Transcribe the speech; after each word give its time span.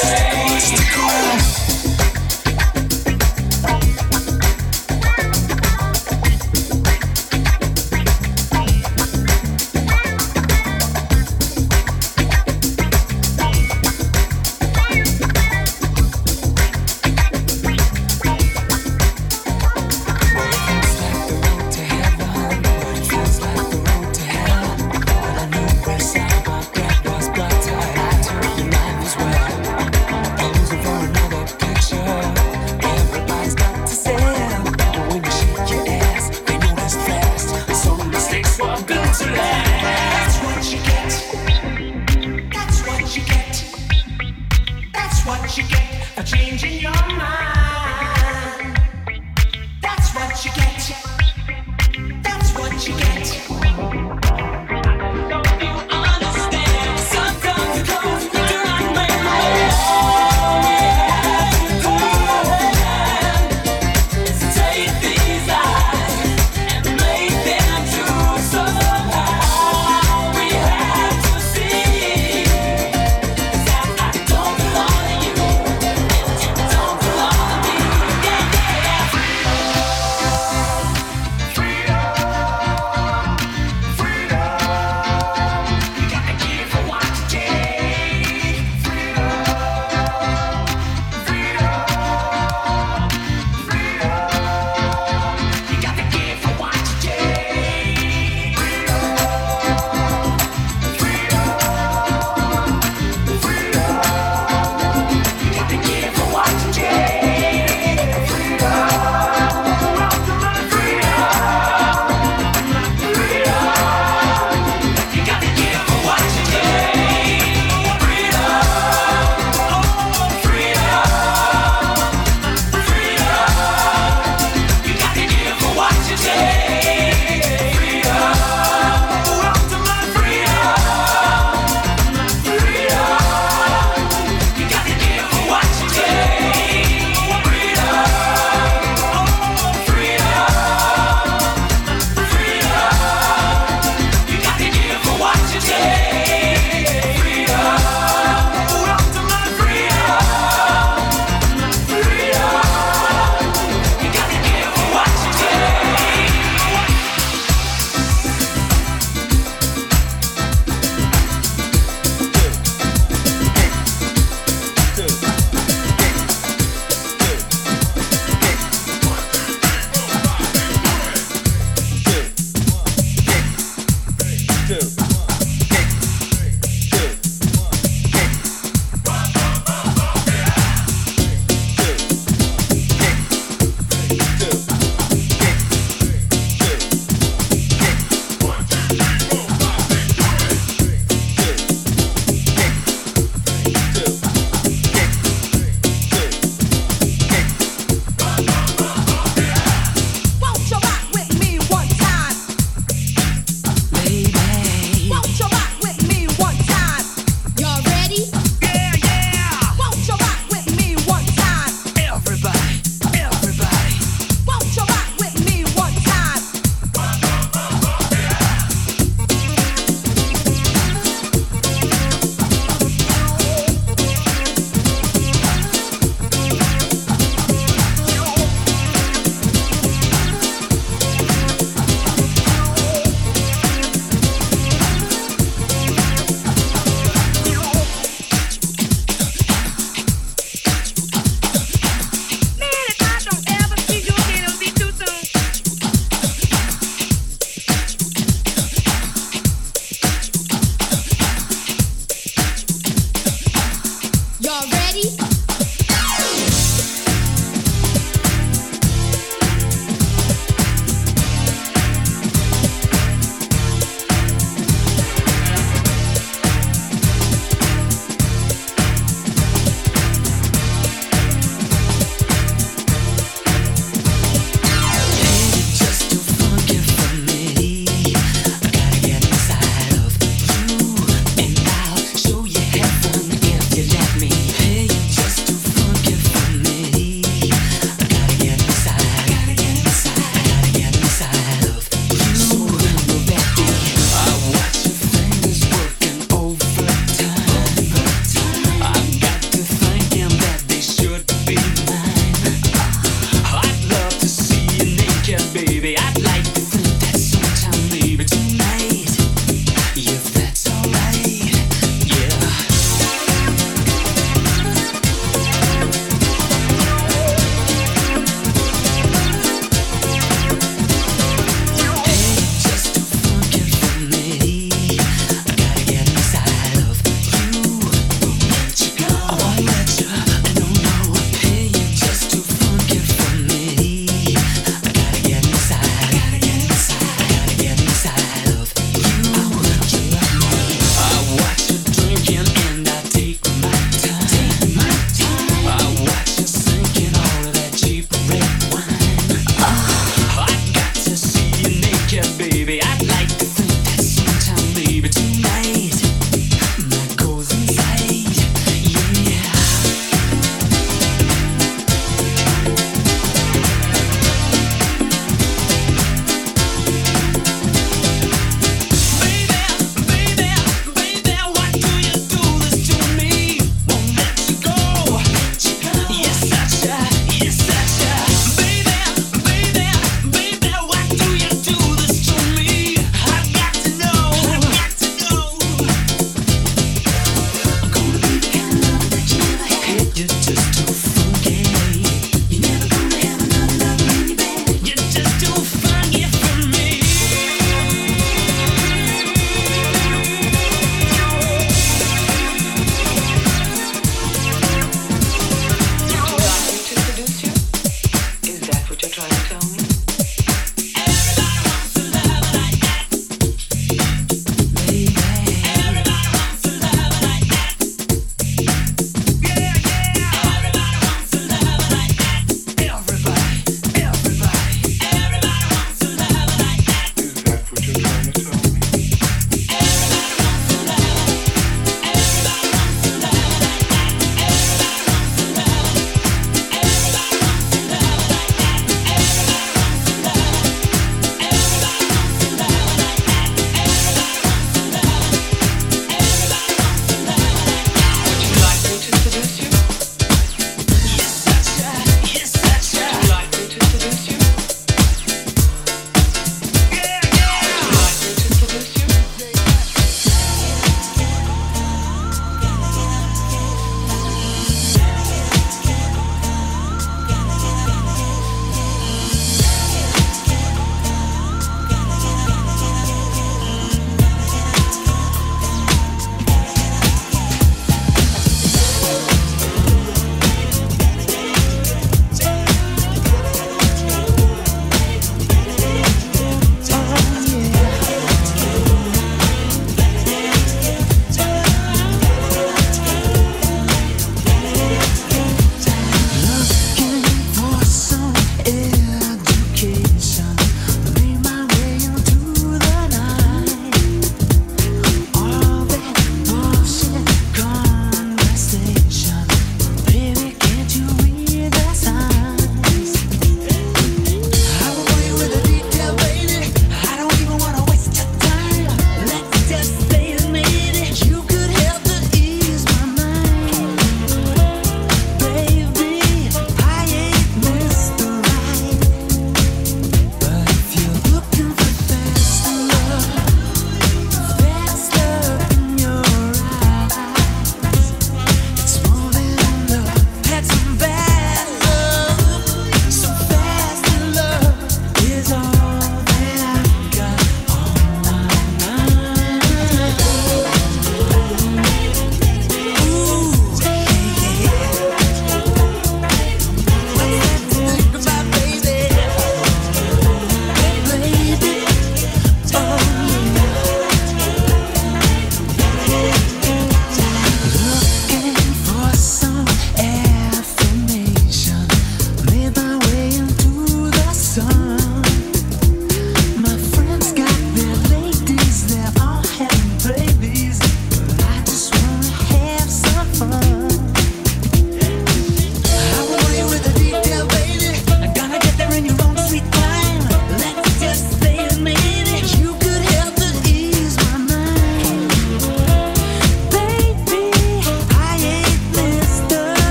say. 0.00 1.23